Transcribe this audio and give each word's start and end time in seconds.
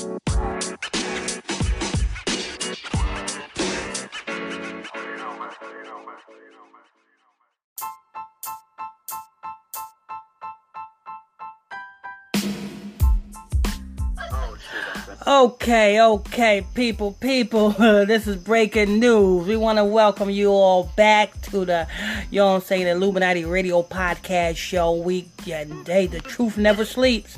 Okay, 0.00 0.14
okay, 16.00 16.64
people, 16.74 17.12
people, 17.20 17.70
this 17.70 18.28
is 18.28 18.36
breaking 18.36 19.00
news. 19.00 19.48
We 19.48 19.56
want 19.56 19.78
to 19.78 19.84
welcome 19.84 20.30
you 20.30 20.50
all 20.50 20.84
back 20.96 21.32
to 21.50 21.64
the, 21.64 21.88
you 22.30 22.38
know 22.38 22.46
what 22.46 22.54
I'm 22.54 22.60
saying, 22.60 22.86
Illuminati 22.86 23.44
Radio 23.44 23.82
Podcast 23.82 24.58
Show. 24.58 24.92
We, 24.92 25.28
yeah, 25.44 25.64
hey, 25.84 26.06
the 26.06 26.20
truth 26.20 26.56
never 26.56 26.84
sleeps. 26.84 27.36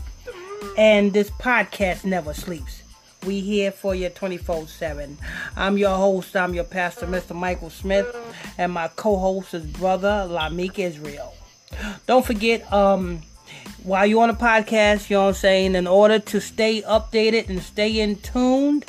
And 0.76 1.12
this 1.12 1.30
podcast 1.30 2.04
never 2.04 2.32
sleeps. 2.34 2.82
We 3.26 3.40
here 3.40 3.70
for 3.70 3.94
you 3.94 4.08
24-7. 4.08 5.16
I'm 5.56 5.76
your 5.76 5.96
host, 5.96 6.34
I'm 6.34 6.54
your 6.54 6.64
pastor, 6.64 7.06
Mr. 7.06 7.36
Michael 7.36 7.70
Smith, 7.70 8.06
and 8.56 8.72
my 8.72 8.88
co-host 8.88 9.52
is 9.52 9.64
brother 9.64 10.26
Lamik 10.28 10.78
Israel. 10.78 11.34
Don't 12.06 12.24
forget, 12.24 12.70
um, 12.72 13.20
while 13.82 14.06
you're 14.06 14.22
on 14.22 14.30
a 14.30 14.34
podcast, 14.34 15.10
you 15.10 15.16
know 15.16 15.22
what 15.22 15.28
I'm 15.28 15.34
saying, 15.34 15.74
in 15.74 15.86
order 15.86 16.18
to 16.18 16.40
stay 16.40 16.82
updated 16.82 17.48
and 17.48 17.62
stay 17.62 18.00
in 18.00 18.16
tuned 18.16 18.86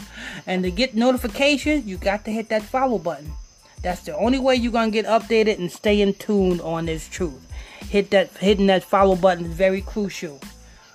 and 0.47 0.63
to 0.63 0.71
get 0.71 0.95
notifications, 0.95 1.85
you 1.85 1.97
got 1.97 2.25
to 2.25 2.31
hit 2.31 2.49
that 2.49 2.63
follow 2.63 2.97
button. 2.97 3.33
That's 3.81 4.01
the 4.03 4.15
only 4.15 4.39
way 4.39 4.55
you're 4.55 4.71
gonna 4.71 4.91
get 4.91 5.05
updated 5.05 5.57
and 5.59 5.71
stay 5.71 6.01
in 6.01 6.13
tune 6.13 6.61
on 6.61 6.85
this 6.85 7.07
truth. 7.07 7.45
Hit 7.89 8.11
that 8.11 8.29
hitting 8.37 8.67
that 8.67 8.83
follow 8.83 9.15
button 9.15 9.45
is 9.45 9.53
very 9.53 9.81
crucial. 9.81 10.39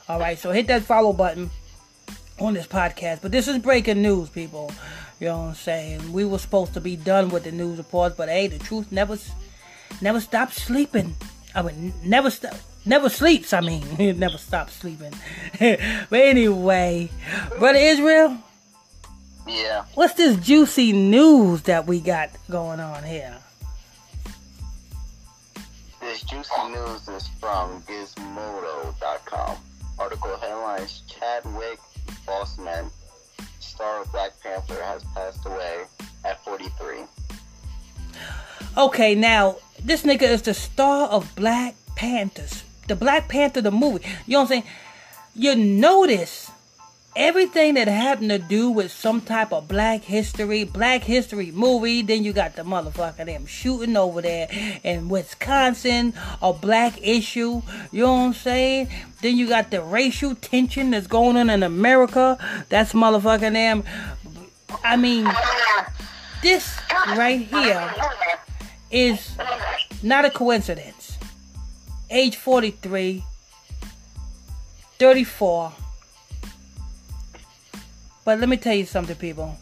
Alright, 0.09 0.39
so 0.39 0.53
hit 0.53 0.69
that 0.69 0.83
follow 0.83 1.13
button 1.13 1.51
on 2.39 2.55
this 2.55 2.67
podcast. 2.67 3.23
But 3.23 3.33
this 3.33 3.49
is 3.49 3.59
breaking 3.59 4.03
news, 4.03 4.29
people. 4.29 4.71
You 5.19 5.29
know 5.29 5.39
what 5.39 5.45
I'm 5.49 5.55
saying? 5.55 6.13
We 6.13 6.25
were 6.25 6.39
supposed 6.39 6.75
to 6.75 6.81
be 6.81 6.97
done 6.97 7.31
with 7.31 7.45
the 7.45 7.53
news 7.53 7.79
reports, 7.79 8.17
but 8.17 8.29
hey, 8.29 8.47
the 8.49 8.59
truth 8.59 8.93
never 8.93 9.19
never 10.01 10.21
stops 10.21 10.63
sleeping. 10.63 11.17
I 11.55 11.63
mean 11.63 11.95
never 12.05 12.31
stop 12.31 12.55
never 12.85 13.09
sleeps. 13.09 13.53
I 13.53 13.61
mean, 13.61 13.83
he 13.97 14.13
never 14.13 14.39
stops 14.39 14.75
sleeping. 14.75 15.13
but 15.59 16.13
anyway, 16.13 17.11
brother 17.59 17.79
Israel. 17.79 18.39
Yeah. 19.49 19.85
What's 19.95 20.15
this 20.15 20.37
juicy 20.37 20.93
news 20.93 21.63
that 21.63 21.87
we 21.87 22.01
got 22.01 22.31
going 22.51 22.81
on 22.81 23.05
here? 23.05 23.39
This 26.01 26.23
juicy 26.23 26.69
news 26.69 27.09
is 27.09 27.29
from 27.41 27.83
Gizmodo.com. 27.83 29.57
Article 29.99 30.37
headlines: 30.39 31.03
Chadwick 31.07 31.79
Boseman, 32.27 32.91
star 33.61 34.03
of 34.03 34.13
Black 34.13 34.33
Panther, 34.43 34.83
has 34.83 35.05
passed 35.15 35.45
away 35.47 35.85
at 36.25 36.43
43. 36.45 37.05
Okay, 38.77 39.15
now 39.15 39.57
this 39.83 40.03
nigga 40.03 40.23
is 40.23 40.43
the 40.43 40.55
star 40.55 41.09
of 41.09 41.35
Black 41.35 41.75
Panthers 41.95 42.65
the 42.87 42.97
Black 42.97 43.29
Panther, 43.29 43.61
the 43.61 43.71
movie. 43.71 44.05
You 44.27 44.33
know 44.33 44.39
what 44.39 44.43
I'm 44.43 44.49
saying? 44.49 44.65
You 45.35 45.55
notice 45.55 46.51
everything 47.17 47.75
that 47.75 47.89
happened 47.89 48.31
to 48.31 48.39
do 48.39 48.71
with 48.71 48.93
some 48.93 49.21
type 49.21 49.53
of 49.53 49.67
black 49.67 50.03
history, 50.03 50.65
black 50.65 51.03
history 51.03 51.51
movie, 51.51 52.03
then 52.03 52.23
you 52.23 52.33
got 52.33 52.55
the 52.55 52.63
motherfucker 52.63 53.25
them 53.25 53.47
shooting 53.47 53.97
over 53.97 54.23
there 54.23 54.49
in 54.85 55.09
Wisconsin, 55.09 56.15
a 56.43 56.53
black 56.53 57.03
issue, 57.03 57.63
you 57.91 58.05
know 58.05 58.13
what 58.13 58.21
I'm 58.21 58.33
saying? 58.35 58.89
Then 59.23 59.37
you 59.37 59.49
got 59.49 59.71
the 59.71 59.83
racial 59.83 60.35
tension 60.35 60.91
that's 60.91 61.07
going 61.07 61.37
on 61.37 61.51
in 61.51 61.63
America, 61.63 62.39
that's 62.69 62.93
motherfucking 62.93 63.55
them. 63.55 63.83
I 64.85 64.97
mean, 64.97 65.27
this 66.43 66.79
right 67.17 67.41
here 67.41 67.95
is 68.91 69.37
not 70.03 70.25
a 70.25 70.31
coincidence 70.31 71.17
age 72.11 72.37
43, 72.37 73.25
34. 74.99 75.73
But 78.27 78.41
let 78.41 78.49
me 78.49 78.57
tell 78.57 78.75
you 78.75 78.87
something, 78.87 79.15
people. 79.15 79.57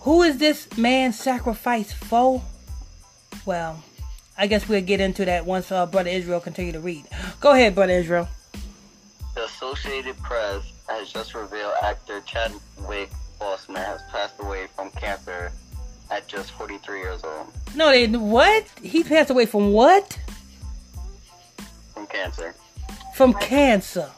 Who 0.00 0.22
is 0.22 0.36
this 0.36 0.76
man 0.76 1.12
sacrificed 1.12 1.94
for? 1.94 2.42
Well, 3.46 3.84
I 4.36 4.48
guess 4.48 4.68
we'll 4.68 4.82
get 4.82 5.00
into 5.00 5.24
that 5.26 5.46
once 5.46 5.70
uh, 5.70 5.86
Brother 5.86 6.10
Israel 6.10 6.40
continue 6.40 6.72
to 6.72 6.80
read. 6.80 7.04
Go 7.40 7.52
ahead, 7.52 7.76
Brother 7.76 7.92
Israel. 7.92 8.28
The 9.36 9.44
Associated 9.44 10.18
Press 10.18 10.72
has 10.88 11.12
just 11.12 11.34
revealed 11.34 11.74
actor 11.80 12.20
Chadwick 12.22 13.10
Boseman 13.40 13.76
has 13.76 14.02
passed 14.10 14.34
away 14.40 14.66
from 14.74 14.90
cancer 14.90 15.52
at 16.10 16.26
just 16.26 16.50
43 16.50 16.98
years 16.98 17.22
old. 17.22 17.46
No, 17.76 17.92
they 17.92 18.08
what? 18.08 18.66
He 18.82 19.04
passed 19.04 19.30
away 19.30 19.46
from 19.46 19.72
what? 19.72 20.18
From 21.94 22.08
cancer. 22.08 22.56
From 23.14 23.34
cancer. 23.34 24.10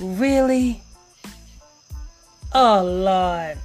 Really? 0.00 0.82
Oh 2.52 2.82
Lord. 2.82 3.58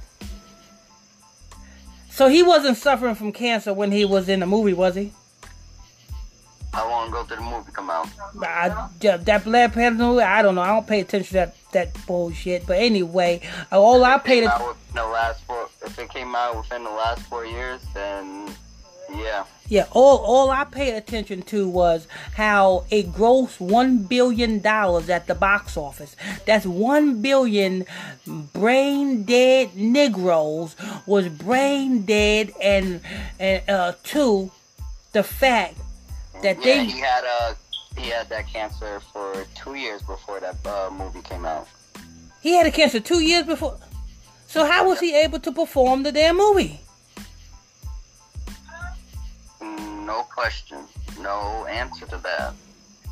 So 2.10 2.28
he 2.28 2.42
wasn't 2.42 2.76
suffering 2.76 3.14
from 3.14 3.32
cancer 3.32 3.72
when 3.72 3.90
he 3.90 4.04
was 4.04 4.28
in 4.28 4.40
the 4.40 4.46
movie, 4.46 4.74
was 4.74 4.94
he? 4.94 5.12
How 6.72 6.88
long 6.88 7.10
go 7.10 7.22
to 7.22 7.36
the 7.36 7.40
movie 7.40 7.70
come 7.72 7.90
out? 7.90 8.08
I, 8.42 8.88
that 9.00 9.44
Black 9.44 9.74
Panther 9.74 10.02
movie, 10.02 10.22
I 10.22 10.40
don't 10.40 10.54
know. 10.54 10.62
I 10.62 10.68
don't 10.68 10.86
pay 10.86 11.00
attention 11.00 11.28
to 11.28 11.32
that, 11.34 11.56
that 11.72 12.06
bullshit. 12.06 12.66
But 12.66 12.78
anyway, 12.78 13.40
all 13.70 14.02
I 14.04 14.18
paid 14.18 14.44
attention. 14.44 14.68
The 14.94 15.04
last 15.04 15.44
four, 15.44 15.68
if 15.84 15.98
it 15.98 16.08
came 16.08 16.34
out 16.34 16.56
within 16.56 16.84
the 16.84 16.90
last 16.90 17.22
four 17.22 17.44
years, 17.44 17.82
then 17.92 18.54
yeah. 19.18 19.44
Yeah, 19.68 19.86
all 19.92 20.18
all 20.18 20.50
I 20.50 20.64
paid 20.64 20.94
attention 20.94 21.42
to 21.44 21.66
was 21.66 22.06
how 22.34 22.84
it 22.90 23.12
grossed 23.12 23.58
one 23.58 24.02
billion 24.02 24.60
dollars 24.60 25.08
at 25.08 25.26
the 25.26 25.34
box 25.34 25.78
office. 25.78 26.14
That's 26.44 26.66
one 26.66 27.22
billion 27.22 27.86
brain 28.26 29.22
dead 29.22 29.74
Negroes 29.74 30.76
was 31.06 31.28
brain 31.28 32.02
dead, 32.02 32.52
and 32.60 33.00
and 33.40 33.66
uh, 33.66 33.94
two, 34.02 34.50
the 35.12 35.22
fact 35.22 35.78
that 36.42 36.58
yeah, 36.58 36.64
they 36.64 36.84
he 36.84 37.00
had 37.00 37.24
a 37.24 37.56
he 37.98 38.08
had 38.08 38.28
that 38.28 38.46
cancer 38.48 39.00
for 39.12 39.46
two 39.54 39.74
years 39.74 40.02
before 40.02 40.40
that 40.40 40.56
uh, 40.66 40.90
movie 40.92 41.22
came 41.22 41.46
out. 41.46 41.66
He 42.42 42.52
had 42.52 42.66
a 42.66 42.70
cancer 42.70 43.00
two 43.00 43.20
years 43.20 43.46
before. 43.46 43.78
So 44.48 44.66
how 44.66 44.86
was 44.86 45.00
he 45.00 45.14
able 45.14 45.40
to 45.40 45.52
perform 45.52 46.02
the 46.02 46.12
damn 46.12 46.36
movie? 46.36 46.80
No 50.04 50.22
question. 50.22 50.78
No 51.20 51.66
answer 51.66 52.06
to 52.06 52.18
that. 52.18 52.54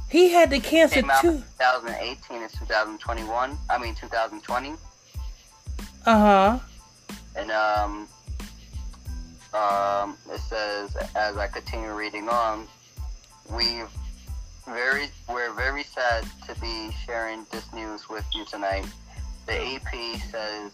He 0.09 0.31
had 0.31 0.51
the 0.51 0.59
cancer 0.59 1.03
too. 1.21 1.43
2018 1.59 2.43
and 2.43 2.51
2021. 2.51 3.59
I 3.69 3.79
mean 3.79 3.95
2020. 3.95 4.71
Uh 4.71 4.77
huh. 6.05 6.59
And 7.37 7.51
um, 7.53 8.09
um, 9.55 10.17
it 10.33 10.41
says 10.41 10.97
as 11.15 11.37
I 11.37 11.47
continue 11.47 11.93
reading 11.95 12.29
on, 12.29 12.67
we 13.55 13.83
very 14.67 15.09
we're 15.29 15.53
very 15.53 15.85
sad 15.85 16.25
to 16.47 16.61
be 16.61 16.91
sharing 17.07 17.47
this 17.53 17.73
news 17.73 18.09
with 18.09 18.25
you 18.35 18.45
tonight. 18.45 18.87
The 19.47 19.75
AP 19.75 20.21
says 20.31 20.73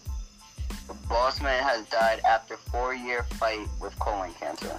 Boseman 1.08 1.60
has 1.60 1.86
died 1.86 2.20
after 2.28 2.56
four-year 2.56 3.24
fight 3.24 3.66
with 3.80 3.98
colon 3.98 4.32
cancer. 4.34 4.78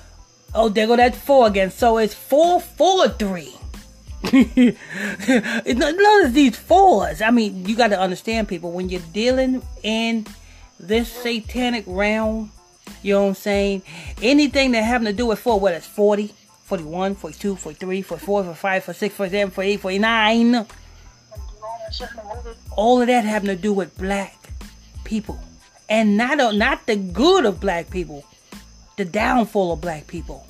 Oh, 0.53 0.69
there 0.69 0.87
go 0.87 0.95
that 0.95 1.15
four 1.15 1.47
again. 1.47 1.71
So 1.71 1.97
it's 1.97 2.13
four, 2.13 2.59
four, 2.59 3.09
three. 3.09 3.53
Notice 4.33 6.31
these 6.31 6.57
fours. 6.57 7.21
I 7.21 7.31
mean, 7.31 7.65
you 7.65 7.75
got 7.75 7.89
to 7.89 7.99
understand, 7.99 8.47
people, 8.47 8.71
when 8.71 8.89
you're 8.89 9.01
dealing 9.13 9.61
in 9.83 10.25
this 10.79 11.11
satanic 11.11 11.83
realm, 11.87 12.51
you 13.01 13.13
know 13.13 13.23
what 13.23 13.29
I'm 13.29 13.35
saying? 13.35 13.83
Anything 14.21 14.71
that 14.71 14.83
having 14.83 15.05
to 15.05 15.13
do 15.13 15.27
with 15.27 15.39
four, 15.39 15.59
whether 15.59 15.77
it's 15.77 15.87
40, 15.87 16.33
41, 16.63 17.15
42, 17.15 17.55
43, 17.55 18.01
44, 18.01 18.43
45, 18.43 18.83
46, 18.83 19.15
47, 19.15 19.51
48, 19.51 19.79
49. 19.79 20.65
All 22.75 23.01
of 23.01 23.07
that 23.07 23.23
having 23.23 23.47
to 23.47 23.55
do 23.55 23.71
with 23.71 23.97
black 23.97 24.35
people. 25.03 25.39
And 25.89 26.17
not, 26.17 26.55
not 26.55 26.85
the 26.85 26.95
good 26.95 27.45
of 27.45 27.61
black 27.61 27.89
people, 27.89 28.25
the 28.97 29.05
downfall 29.05 29.71
of 29.71 29.79
black 29.79 30.07
people. 30.07 30.46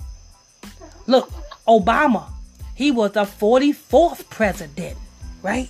Look, 1.07 1.31
Obama, 1.67 2.29
he 2.75 2.91
was 2.91 3.13
the 3.13 3.23
44th 3.23 4.29
president, 4.29 4.97
right? 5.41 5.69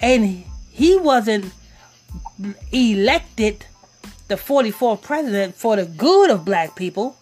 And 0.00 0.44
he 0.70 0.96
wasn't 0.96 1.52
elected 2.72 3.66
the 4.28 4.36
44th 4.36 5.02
president 5.02 5.54
for 5.56 5.76
the 5.76 5.86
good 5.86 6.30
of 6.30 6.44
black 6.44 6.76
people. 6.76 7.16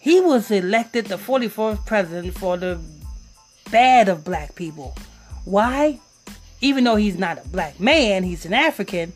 He 0.00 0.20
was 0.20 0.50
elected 0.50 1.06
the 1.06 1.16
44th 1.16 1.86
president 1.86 2.36
for 2.36 2.56
the 2.56 2.80
bad 3.70 4.08
of 4.08 4.24
black 4.24 4.54
people. 4.54 4.96
Why? 5.44 6.00
even 6.64 6.84
though 6.84 6.96
he's 6.96 7.18
not 7.18 7.44
a 7.44 7.48
black 7.48 7.78
man, 7.78 8.22
he's 8.22 8.46
an 8.46 8.54
African, 8.54 9.12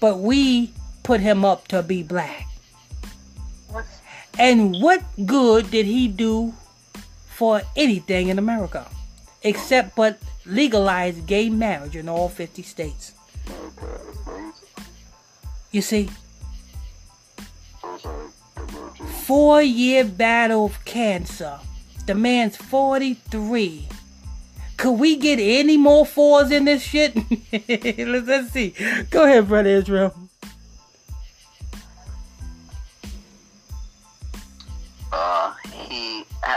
but 0.00 0.18
we 0.20 0.72
put 1.02 1.20
him 1.20 1.44
up 1.44 1.68
to 1.68 1.82
be 1.82 2.02
black. 2.02 2.47
And 4.38 4.80
what 4.80 5.02
good 5.26 5.70
did 5.70 5.86
he 5.86 6.06
do 6.06 6.54
for 7.28 7.62
anything 7.76 8.28
in 8.28 8.38
America? 8.38 8.86
Except 9.42 9.96
but 9.96 10.18
legalize 10.46 11.18
gay 11.20 11.50
marriage 11.50 11.96
in 11.96 12.08
all 12.08 12.28
50 12.28 12.62
states. 12.62 13.12
You 15.70 15.82
see? 15.82 16.08
Four 19.24 19.60
year 19.62 20.04
battle 20.04 20.66
of 20.66 20.84
cancer. 20.84 21.58
The 22.06 22.14
man's 22.14 22.56
43. 22.56 23.88
Could 24.78 24.92
we 24.92 25.16
get 25.16 25.40
any 25.40 25.76
more 25.76 26.06
fours 26.06 26.50
in 26.50 26.64
this 26.64 26.82
shit? 26.82 27.14
let's, 28.06 28.52
see. 28.52 28.74
Go 29.10 29.24
ahead, 29.24 29.48
brother 29.48 29.68
Israel. 29.68 30.27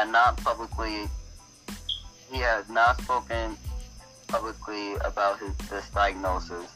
Had 0.02 0.12
not 0.12 0.36
publicly, 0.38 1.08
he 2.32 2.40
had 2.40 2.68
not 2.72 3.00
spoken 3.00 3.56
publicly 4.28 4.96
about 5.06 5.38
his 5.40 5.56
this 5.70 5.88
diagnosis. 5.92 6.72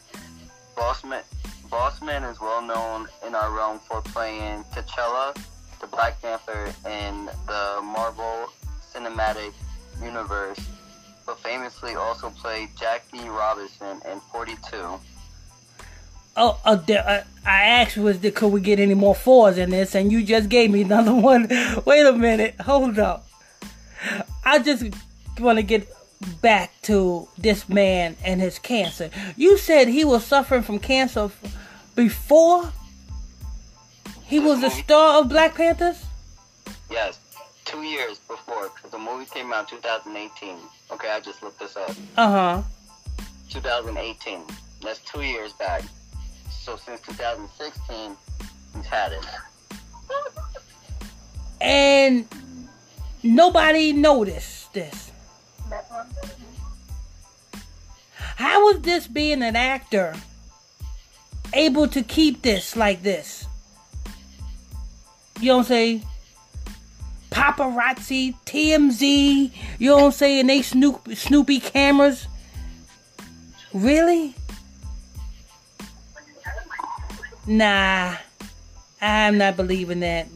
Bossman, 0.78 1.24
Bossman 1.72 2.30
is 2.32 2.40
well 2.40 2.62
known 2.62 3.08
in 3.26 3.34
our 3.34 3.52
realm 3.52 3.80
for 3.80 4.02
playing 4.02 4.64
T'Challa, 4.66 5.36
the 5.82 5.88
Black 5.88 6.22
Panther, 6.22 6.72
in 6.86 7.26
the 7.48 7.82
Marvel 7.82 8.48
Cinematic 8.94 9.54
Universe 10.04 10.60
but 11.26 11.40
famously 11.40 11.96
also 11.96 12.30
played 12.30 12.70
Jackie 12.80 13.28
Robinson 13.28 14.00
in 14.12 14.20
42. 14.32 15.00
Oh, 16.38 16.60
uh, 16.66 16.78
uh, 16.90 17.24
I 17.46 17.62
asked 17.62 17.98
was 17.98 18.20
the, 18.20 18.32
could 18.32 18.50
we 18.50 18.62
get 18.62 18.80
any 18.80 18.94
more 18.94 19.16
fours 19.16 19.58
in 19.58 19.70
this, 19.70 19.96
and 19.96 20.12
you 20.12 20.24
just 20.24 20.50
gave 20.50 20.72
me 20.72 20.82
another 20.82 21.14
one. 21.32 21.48
Wait 21.86 22.06
a 22.06 22.14
minute, 22.14 22.60
hold 22.62 23.00
up. 23.00 23.28
I 24.44 24.60
just 24.60 24.84
want 25.40 25.58
to 25.58 25.64
get 25.64 25.88
back 26.42 26.72
to 26.84 27.28
this 27.38 27.70
man 27.70 28.16
and 28.24 28.42
his 28.42 28.60
cancer. 28.60 29.10
You 29.36 29.58
said 29.58 29.88
he 29.88 30.06
was 30.06 30.26
suffering 30.26 30.64
from 30.64 30.80
cancer 30.80 31.32
before 31.96 32.72
he 34.26 34.40
was 34.40 34.62
the 34.62 34.70
star 34.70 35.22
of 35.22 35.30
Black 35.30 35.56
Panthers. 35.56 36.04
Yes 36.90 37.20
two 37.66 37.82
years 37.82 38.20
before, 38.20 38.70
because 38.70 38.92
the 38.92 38.98
movie 38.98 39.26
came 39.26 39.52
out 39.52 39.68
2018. 39.68 40.56
Okay, 40.92 41.10
I 41.10 41.20
just 41.20 41.44
looked 41.44 41.60
this 41.60 41.76
up. 41.76 41.90
Uh 42.16 42.62
huh. 42.62 42.64
2018. 43.50 44.42
That's 44.82 45.00
two 45.00 45.22
years 45.22 45.52
back. 45.54 45.82
So 46.66 46.76
since 46.78 47.00
2016, 47.02 48.18
he's 48.76 48.86
had 48.88 49.12
it. 49.12 49.24
and 51.62 52.28
nobody 53.22 53.94
noticed 53.94 54.74
this. 54.74 55.12
How 58.18 58.66
was 58.66 58.82
this 58.82 59.06
being 59.06 59.44
an 59.44 59.56
actor 59.56 60.16
able 61.54 61.88
to 61.90 62.02
keep 62.02 62.42
this 62.42 62.76
like 62.76 63.04
this? 63.04 63.46
You 65.40 65.50
don't 65.50 65.66
say 65.66 66.02
paparazzi, 67.30 68.34
TMZ, 68.48 69.52
you 69.78 69.92
what 69.92 70.04
I'm 70.06 70.12
saying? 70.12 70.48
They 70.48 70.64
snoop, 70.64 71.10
Snoopy 71.14 71.60
cameras. 71.60 72.26
Really? 73.72 74.34
Nah, 77.48 78.16
I'm 79.02 79.38
not 79.38 79.56
believing 79.56 80.00
that. 80.00 80.28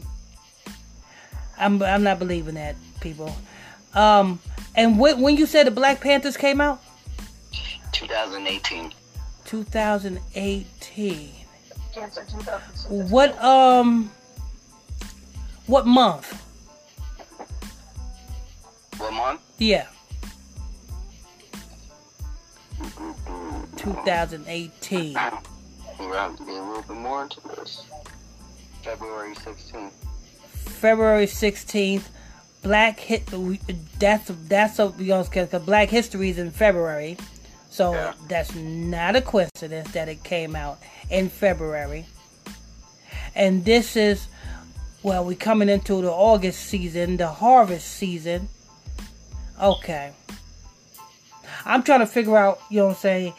I'm 1.58 1.82
I'm 1.82 2.02
not 2.02 2.18
believing 2.18 2.54
that, 2.54 2.76
people. 3.00 3.34
Um, 3.94 4.40
and 4.74 4.98
when 4.98 5.20
when 5.20 5.36
you 5.36 5.46
said 5.46 5.66
the 5.66 5.72
Black 5.72 6.00
Panthers 6.00 6.36
came 6.36 6.60
out? 6.60 6.80
2018. 7.92 8.92
2018. 9.44 11.30
What 12.88 13.42
um? 13.42 14.10
What 15.66 15.86
month? 15.86 16.32
What 18.98 19.12
month? 19.12 19.40
Yeah. 19.58 19.86
2018. 23.76 25.16
To 26.00 26.44
get 26.44 26.54
a 26.54 26.62
little 26.62 26.82
bit 26.82 26.96
more 26.96 27.22
into 27.22 27.40
this. 27.42 27.84
February 28.82 29.34
16th. 29.34 29.92
February 30.54 31.26
16th. 31.26 32.04
Black 32.62 32.98
hit. 32.98 33.26
The. 33.26 33.58
That's 33.98 34.30
that's 34.48 34.78
a 34.78 34.92
you 34.98 35.08
know 35.08 35.24
because 35.24 35.50
Black 35.64 35.88
History 35.88 36.30
is 36.30 36.38
in 36.38 36.50
February, 36.50 37.16
so 37.70 37.92
yeah. 37.92 38.14
that's 38.28 38.54
not 38.54 39.16
a 39.16 39.22
coincidence 39.22 39.92
that 39.92 40.08
it 40.08 40.22
came 40.24 40.54
out 40.56 40.78
in 41.10 41.28
February. 41.28 42.06
And 43.34 43.64
this 43.64 43.96
is 43.96 44.28
well, 45.02 45.24
we 45.24 45.34
coming 45.34 45.68
into 45.68 46.02
the 46.02 46.10
August 46.10 46.60
season, 46.60 47.16
the 47.16 47.28
harvest 47.28 47.88
season. 47.88 48.48
Okay. 49.60 50.12
I'm 51.64 51.82
trying 51.82 52.00
to 52.00 52.06
figure 52.06 52.36
out, 52.36 52.60
you 52.70 52.78
know 52.78 52.86
what 52.86 52.96
I'm 52.96 53.00
saying, 53.00 53.34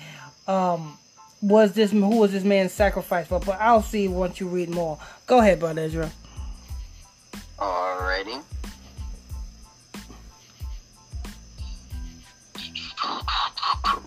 um, 0.47 0.97
was 1.41 1.73
this 1.73 1.91
who 1.91 2.17
was 2.17 2.31
this 2.31 2.43
man 2.43 2.69
sacrificed 2.69 3.29
for? 3.29 3.39
But 3.39 3.59
I'll 3.59 3.81
see 3.81 4.07
once 4.07 4.39
you 4.39 4.47
read 4.47 4.69
more. 4.69 4.97
Go 5.25 5.39
ahead, 5.39 5.59
brother 5.59 5.81
Israel. 5.81 6.11
Alrighty. 7.57 8.41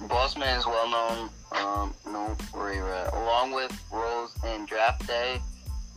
Bossman 0.08 0.58
is 0.58 0.66
well 0.66 0.90
known, 0.90 1.30
um, 1.52 1.94
for 2.52 2.70
along 3.12 3.52
with 3.52 3.84
Rose 3.90 4.32
in 4.46 4.64
Draft 4.66 5.06
Day, 5.06 5.40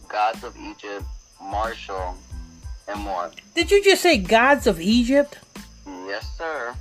Gods 0.08 0.44
of 0.44 0.58
Egypt, 0.58 1.06
Marshall, 1.42 2.16
and 2.88 3.00
more. 3.02 3.32
Did 3.54 3.70
you 3.70 3.84
just 3.84 4.02
say 4.02 4.18
Gods 4.18 4.66
of 4.66 4.82
Egypt? 4.82 5.38
Yes, 5.86 6.28
sir. 6.38 6.76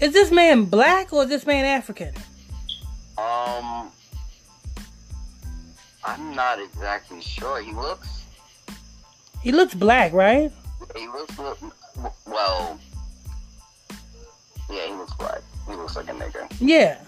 Is 0.00 0.12
this 0.12 0.30
man 0.30 0.64
black 0.66 1.12
or 1.12 1.24
is 1.24 1.28
this 1.28 1.46
man 1.46 1.64
African? 1.64 2.12
Um, 3.18 3.90
I'm 6.04 6.34
not 6.34 6.60
exactly 6.60 7.20
sure. 7.20 7.62
He 7.62 7.72
looks. 7.72 8.24
He 9.42 9.52
looks 9.52 9.74
black, 9.74 10.12
right? 10.12 10.52
He 10.94 11.06
looks 11.08 11.36
well. 12.26 12.78
Yeah, 14.70 14.86
he 14.86 14.92
looks 14.94 15.14
black. 15.14 15.40
He 15.66 15.74
looks 15.74 15.96
like 15.96 16.08
a 16.08 16.12
nigger. 16.12 16.46
Yeah, 16.60 16.98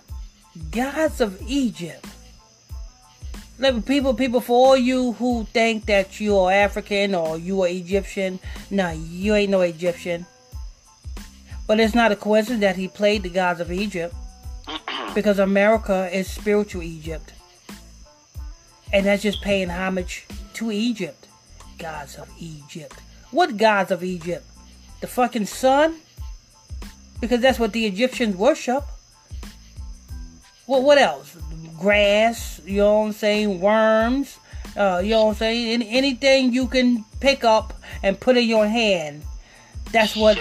gods 0.71 1.21
of 1.21 1.41
Egypt. 1.47 2.07
Like 3.59 3.85
people, 3.87 4.15
people, 4.15 4.41
for 4.41 4.69
all 4.69 4.77
you 4.77 5.13
who 5.15 5.45
think 5.53 5.87
that 5.87 6.21
you 6.21 6.39
are 6.39 6.53
African 6.53 7.15
or 7.15 7.37
you 7.37 7.63
are 7.63 7.69
Egyptian, 7.69 8.39
nah, 8.71 8.93
you 8.93 9.35
ain't 9.35 9.51
no 9.51 9.63
Egyptian. 9.63 10.27
But 11.67 11.81
it's 11.81 11.95
not 11.95 12.13
a 12.13 12.17
coincidence 12.17 12.61
that 12.61 12.77
he 12.77 12.89
played 12.89 13.25
the 13.25 13.29
gods 13.29 13.61
of 13.61 13.71
Egypt 13.73 14.15
because 15.15 15.39
America 15.39 16.09
is 16.13 16.31
spiritual 16.31 16.83
Egypt. 16.83 17.33
And 18.93 19.07
that's 19.07 19.23
just 19.23 19.43
paying 19.43 19.69
homage 19.69 20.27
to 20.55 20.71
Egypt. 20.71 21.29
Gods 21.79 22.17
of 22.17 22.29
Egypt. 22.39 22.95
What 23.31 23.57
gods 23.57 23.91
of 23.91 24.03
Egypt? 24.03 24.45
The 25.01 25.07
fucking 25.07 25.47
sun? 25.47 25.97
Because 27.21 27.41
that's 27.41 27.59
what 27.59 27.73
the 27.73 27.87
Egyptians 27.87 28.37
worship. 28.37 28.85
What 30.67 30.83
what 30.83 30.99
else? 30.99 31.37
Grass, 31.79 32.61
you 32.65 32.79
know 32.79 33.01
what 33.01 33.07
I'm 33.07 33.13
saying? 33.13 33.61
Worms, 33.61 34.39
uh, 34.77 35.01
you 35.03 35.11
know 35.11 35.27
what 35.27 35.31
I'm 35.31 35.37
saying? 35.37 35.83
anything 35.83 36.53
you 36.53 36.67
can 36.67 37.05
pick 37.21 37.45
up 37.45 37.75
and 38.03 38.19
put 38.19 38.37
in 38.37 38.49
your 38.49 38.67
hand. 38.67 39.23
That's 39.93 40.15
what 40.15 40.39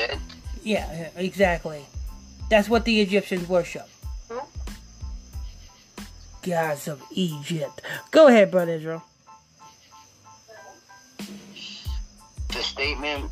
yeah, 0.64 1.10
exactly. 1.16 1.86
That's 2.50 2.68
what 2.68 2.86
the 2.86 3.00
Egyptians 3.02 3.48
worship. 3.48 3.88
Gods 6.48 6.88
of 6.88 7.04
Egypt. 7.12 7.82
Go 8.12 8.28
ahead, 8.28 8.52
brother 8.52 8.74
Israel. 8.74 9.04
The 11.18 12.64
statement 12.64 13.30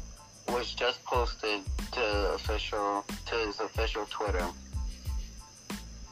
was 0.49 0.73
just 0.73 1.03
posted 1.05 1.61
to 1.93 2.33
official 2.33 3.05
to 3.27 3.35
his 3.35 3.59
official 3.61 4.05
Twitter. 4.09 4.45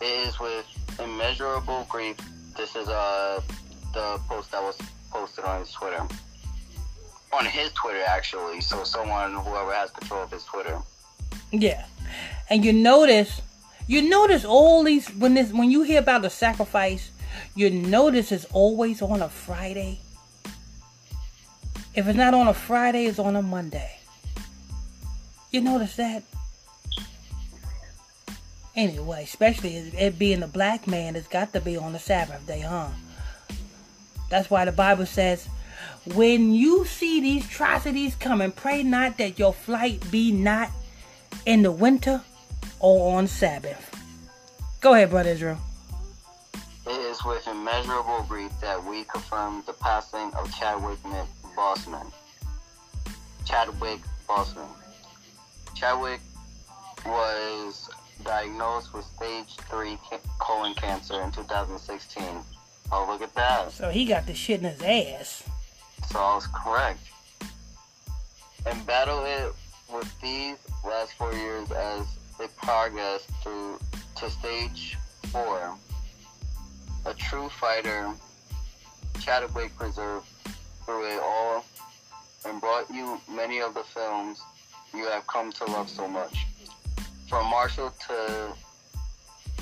It 0.01 0.27
is 0.27 0.39
with 0.39 0.65
immeasurable 0.99 1.85
grief. 1.89 2.15
This 2.55 2.75
is 2.75 2.87
uh 2.87 3.41
the 3.93 4.19
post 4.29 4.51
that 4.51 4.63
was 4.63 4.77
posted 5.11 5.43
on 5.43 5.59
his 5.59 5.71
Twitter. 5.71 6.07
On 7.33 7.45
his 7.45 7.71
Twitter, 7.73 8.03
actually. 8.07 8.61
So 8.61 8.83
someone, 8.83 9.33
whoever 9.33 9.73
has 9.73 9.91
control 9.91 10.23
of 10.23 10.31
his 10.31 10.45
Twitter. 10.45 10.77
Yeah. 11.51 11.85
And 12.49 12.63
you 12.63 12.71
notice 12.71 13.41
You 13.87 14.01
notice 14.01 14.45
all 14.45 14.83
these 14.83 15.07
when 15.09 15.33
this 15.33 15.51
when 15.51 15.69
you 15.71 15.83
hear 15.83 15.99
about 15.99 16.21
the 16.21 16.29
sacrifice, 16.29 17.11
you 17.55 17.69
notice 17.69 18.31
it's 18.31 18.45
always 18.45 19.01
on 19.01 19.21
a 19.21 19.29
Friday. 19.29 19.99
If 21.93 22.07
it's 22.07 22.17
not 22.17 22.33
on 22.33 22.47
a 22.47 22.53
Friday, 22.53 23.05
it's 23.05 23.19
on 23.19 23.35
a 23.35 23.41
Monday. 23.41 23.99
You 25.51 25.61
notice 25.61 25.95
that? 25.97 26.23
Anyway, 28.75 29.23
especially 29.23 29.75
it 29.75 30.17
being 30.17 30.41
a 30.41 30.47
black 30.47 30.87
man, 30.87 31.15
it's 31.15 31.27
got 31.27 31.53
to 31.53 31.61
be 31.61 31.77
on 31.77 31.93
the 31.93 31.99
Sabbath 31.99 32.47
day, 32.47 32.61
huh? 32.61 32.89
That's 34.31 34.49
why 34.49 34.65
the 34.65 34.71
Bible 34.71 35.05
says, 35.05 35.47
when 36.15 36.53
you 36.53 36.85
see 36.85 37.21
these 37.21 37.45
atrocities 37.45 38.15
coming, 38.15 38.51
pray 38.51 38.81
not 38.81 39.19
that 39.19 39.37
your 39.37 39.53
flight 39.53 40.09
be 40.09 40.31
not 40.31 40.71
in 41.45 41.61
the 41.61 41.71
winter 41.71 42.23
or 42.83 43.17
on 43.17 43.25
Sabbath. 43.25 43.89
Go 44.81 44.93
ahead, 44.93 45.09
Brother 45.09 45.29
Israel. 45.29 45.57
It 46.85 46.99
is 46.99 47.23
with 47.23 47.47
immeasurable 47.47 48.25
grief 48.27 48.51
that 48.59 48.83
we 48.83 49.05
confirm 49.05 49.63
the 49.65 49.71
passing 49.73 50.31
of 50.33 50.53
Chadwick 50.53 50.99
Boseman. 51.55 52.11
Chadwick 53.45 54.01
Boseman. 54.27 54.67
Chadwick 55.75 56.19
was 57.05 57.89
diagnosed 58.25 58.93
with 58.93 59.05
stage 59.05 59.55
3 59.69 59.97
colon 60.39 60.73
cancer 60.73 61.21
in 61.21 61.31
2016. 61.31 62.23
Oh, 62.91 63.05
look 63.09 63.21
at 63.21 63.33
that. 63.35 63.71
So 63.71 63.89
he 63.91 64.05
got 64.05 64.27
the 64.27 64.33
shit 64.33 64.59
in 64.59 64.69
his 64.69 64.81
ass. 64.81 65.43
So 66.11 66.19
I 66.19 66.35
was 66.35 66.47
correct. 66.47 66.99
And 68.65 68.85
battle 68.85 69.23
it 69.25 69.53
with 69.93 70.21
these 70.21 70.57
last 70.85 71.13
four 71.13 71.33
years 71.33 71.71
as 71.71 72.05
it 72.39 72.55
progress 72.57 73.25
through 73.41 73.79
to 74.15 74.29
stage 74.29 74.97
4. 75.31 75.75
A 77.05 77.13
true 77.13 77.49
fighter, 77.49 78.11
Chadwick 79.19 79.75
preserved 79.77 80.25
through 80.85 81.05
it 81.05 81.21
all 81.21 81.65
and 82.45 82.59
brought 82.59 82.89
you 82.89 83.19
many 83.29 83.59
of 83.59 83.73
the 83.73 83.83
films 83.83 84.41
you 84.93 85.05
have 85.07 85.25
come 85.27 85.51
to 85.51 85.65
love 85.65 85.89
so 85.89 86.07
much. 86.07 86.45
From 87.29 87.49
Marshall 87.49 87.91
to 88.07 88.53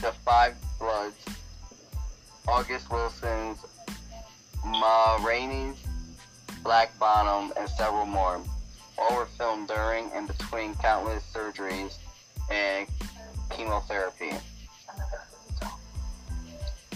The 0.02 0.12
Five 0.26 0.56
Bloods, 0.80 1.26
August 2.48 2.92
Wilson's 2.92 3.60
Ma 4.66 5.18
Rainey's, 5.26 5.78
Black 6.64 6.98
Bottom, 7.00 7.54
and 7.58 7.70
several 7.70 8.06
more. 8.06 8.42
All 8.98 9.16
were 9.16 9.26
filmed 9.26 9.68
during 9.68 10.12
and 10.14 10.28
between 10.28 10.76
countless 10.76 11.24
surgeries 11.34 11.98
and 12.52 12.88
chemotherapy. 13.50 14.32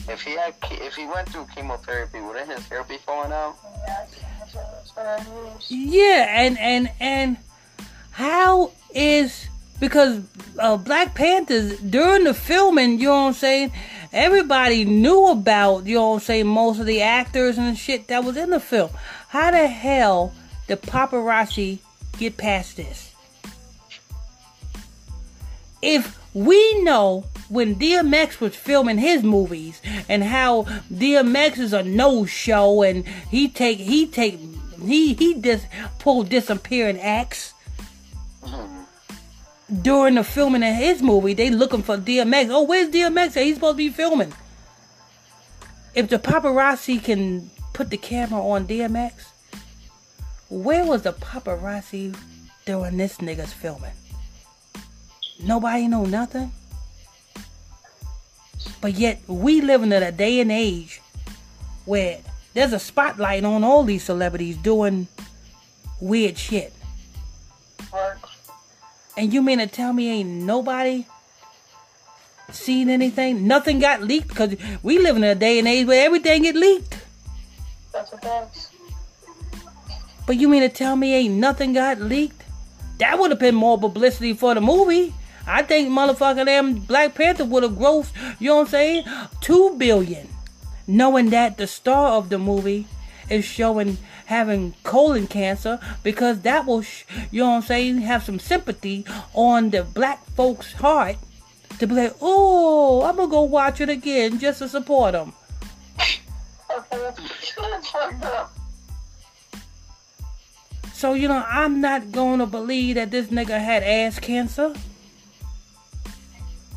If 0.07 0.21
he 0.21 0.31
had, 0.35 0.53
if 0.69 0.95
he 0.95 1.07
went 1.07 1.29
through 1.29 1.47
chemotherapy, 1.55 2.21
wouldn't 2.21 2.49
his 2.49 2.67
hair 2.67 2.83
be 2.83 2.97
falling 2.97 3.31
out? 3.31 3.55
Yeah, 5.67 6.27
and 6.29 6.59
and 6.59 6.91
and 6.99 7.37
how 8.11 8.71
is 8.93 9.47
because 9.79 10.21
uh, 10.59 10.77
Black 10.77 11.15
Panthers 11.15 11.79
during 11.79 12.25
the 12.25 12.33
filming, 12.33 12.99
you 12.99 13.07
know 13.07 13.23
what 13.23 13.27
I'm 13.27 13.33
saying? 13.33 13.71
Everybody 14.13 14.85
knew 14.85 15.27
about, 15.27 15.85
you 15.85 15.95
know 15.95 16.09
what 16.11 16.15
I'm 16.15 16.21
saying, 16.21 16.47
most 16.47 16.79
of 16.79 16.85
the 16.85 17.01
actors 17.01 17.57
and 17.57 17.77
shit 17.77 18.07
that 18.07 18.23
was 18.23 18.37
in 18.37 18.51
the 18.51 18.59
film. 18.59 18.91
How 19.29 19.51
the 19.51 19.67
hell 19.67 20.33
did 20.67 20.81
paparazzi 20.81 21.79
get 22.17 22.37
past 22.37 22.77
this? 22.77 23.14
If 25.85 26.19
we 26.33 26.81
know 26.81 27.25
when 27.47 27.75
DMX 27.75 28.39
was 28.39 28.55
filming 28.55 28.97
his 28.97 29.21
movies 29.21 29.79
and 30.09 30.23
how 30.23 30.63
DMX 30.91 31.59
is 31.59 31.73
a 31.73 31.83
no 31.83 32.25
show 32.25 32.81
and 32.81 33.07
he 33.07 33.47
take 33.47 33.77
he 33.77 34.07
take 34.07 34.39
he 34.81 35.13
he 35.13 35.35
just 35.35 35.67
pulled 35.99 36.29
disappearing 36.29 36.99
acts 36.99 37.53
during 39.83 40.15
the 40.15 40.23
filming 40.23 40.63
of 40.63 40.73
his 40.75 41.03
movie. 41.03 41.35
They 41.35 41.51
looking 41.51 41.83
for 41.83 41.97
DMX. 41.97 42.49
Oh, 42.49 42.63
where's 42.63 42.89
DMX? 42.89 43.39
He's 43.39 43.55
supposed 43.55 43.75
to 43.75 43.77
be 43.77 43.89
filming. 43.89 44.33
If 45.93 46.09
the 46.09 46.17
paparazzi 46.17 47.01
can 47.01 47.51
put 47.73 47.91
the 47.91 47.97
camera 47.97 48.41
on 48.41 48.67
DMX, 48.67 49.13
where 50.49 50.83
was 50.83 51.03
the 51.03 51.13
paparazzi 51.13 52.17
during 52.65 52.97
this 52.97 53.17
nigga's 53.19 53.53
filming? 53.53 53.93
Nobody 55.41 55.87
know 55.87 56.05
nothing. 56.05 56.51
But 58.81 58.93
yet 58.93 59.19
we 59.27 59.61
living 59.61 59.91
in 59.91 60.03
a 60.03 60.11
day 60.11 60.39
and 60.39 60.51
age 60.51 61.01
where 61.85 62.19
there's 62.53 62.73
a 62.73 62.79
spotlight 62.79 63.43
on 63.43 63.63
all 63.63 63.83
these 63.83 64.03
celebrities 64.03 64.57
doing 64.57 65.07
weird 65.99 66.37
shit. 66.37 66.73
And 69.17 69.33
you 69.33 69.41
mean 69.41 69.59
to 69.59 69.67
tell 69.67 69.93
me 69.93 70.09
ain't 70.09 70.29
nobody 70.29 71.05
seen 72.51 72.89
anything? 72.89 73.47
Nothing 73.47 73.79
got 73.79 74.01
leaked 74.01 74.29
because 74.29 74.55
we 74.83 74.99
live 74.99 75.15
in 75.15 75.23
a 75.23 75.35
day 75.35 75.59
and 75.59 75.67
age 75.67 75.87
where 75.87 76.05
everything 76.05 76.43
get 76.43 76.55
leaked. 76.55 77.01
That's. 77.91 78.71
But 80.27 80.37
you 80.37 80.49
mean 80.49 80.61
to 80.61 80.69
tell 80.69 80.95
me 80.95 81.13
ain't 81.13 81.35
nothing 81.35 81.73
got 81.73 81.99
leaked? 81.99 82.43
That 82.99 83.19
would 83.19 83.31
have 83.31 83.39
been 83.39 83.55
more 83.55 83.77
publicity 83.79 84.33
for 84.33 84.53
the 84.53 84.61
movie. 84.61 85.13
I 85.47 85.63
think 85.63 85.89
motherfucking 85.89 86.45
damn 86.45 86.75
Black 86.75 87.15
Panther 87.15 87.45
would 87.45 87.63
have 87.63 87.73
grossed, 87.73 88.11
you 88.39 88.49
know 88.49 88.57
what 88.57 88.61
I'm 88.63 88.67
saying? 88.67 89.05
Two 89.41 89.75
billion. 89.77 90.27
Knowing 90.87 91.29
that 91.31 91.57
the 91.57 91.67
star 91.67 92.13
of 92.13 92.29
the 92.29 92.37
movie 92.37 92.87
is 93.29 93.45
showing 93.45 93.97
having 94.25 94.73
colon 94.83 95.27
cancer 95.27 95.79
because 96.03 96.41
that 96.41 96.65
will, 96.65 96.81
sh- 96.81 97.03
you 97.31 97.41
know 97.41 97.51
what 97.51 97.55
I'm 97.57 97.61
saying, 97.63 97.97
have 97.99 98.23
some 98.23 98.39
sympathy 98.39 99.05
on 99.33 99.69
the 99.69 99.83
black 99.83 100.25
folks' 100.31 100.73
heart 100.73 101.17
to 101.79 101.87
be 101.87 101.95
like, 101.95 102.15
oh, 102.21 103.03
I'm 103.03 103.15
gonna 103.15 103.29
go 103.29 103.41
watch 103.41 103.81
it 103.81 103.89
again 103.89 104.39
just 104.39 104.59
to 104.59 104.69
support 104.69 105.13
them. 105.13 105.33
So, 110.93 111.13
you 111.13 111.27
know, 111.27 111.43
I'm 111.47 111.81
not 111.81 112.11
gonna 112.11 112.47
believe 112.47 112.95
that 112.95 113.11
this 113.11 113.27
nigga 113.27 113.59
had 113.59 113.83
ass 113.83 114.19
cancer. 114.19 114.73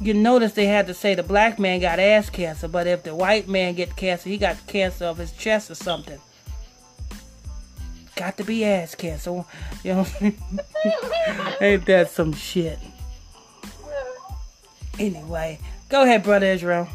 You 0.00 0.14
notice 0.14 0.52
they 0.52 0.66
had 0.66 0.86
to 0.86 0.94
say 0.94 1.14
the 1.16 1.24
black 1.24 1.58
man 1.58 1.80
got 1.80 1.98
ass 1.98 2.30
cancer, 2.30 2.68
but 2.68 2.86
if 2.86 3.02
the 3.02 3.14
white 3.14 3.48
man 3.48 3.74
get 3.74 3.96
cancer, 3.96 4.28
he 4.28 4.38
got 4.38 4.64
cancer 4.68 5.06
of 5.06 5.18
his 5.18 5.32
chest 5.32 5.70
or 5.72 5.74
something. 5.74 6.20
Got 8.14 8.36
to 8.36 8.44
be 8.44 8.64
ass 8.64 8.94
cancer. 8.94 9.44
You 9.84 9.94
know, 9.94 10.06
ain't 11.60 11.86
that 11.86 12.10
some 12.10 12.32
shit? 12.32 12.78
Anyway, 14.98 15.60
go 15.88 16.02
ahead, 16.02 16.24
brother 16.24 16.46
Israel. 16.46 16.88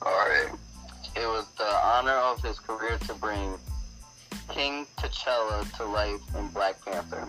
Alright. 0.00 0.52
It 1.16 1.26
was 1.26 1.46
the 1.58 1.64
honor 1.64 2.12
of 2.12 2.40
his 2.42 2.60
career 2.60 2.96
to 3.08 3.14
bring 3.14 3.58
King 4.48 4.86
T'Challa 4.98 5.76
to 5.78 5.84
life 5.84 6.20
in 6.36 6.46
Black 6.48 6.82
Panther. 6.84 7.28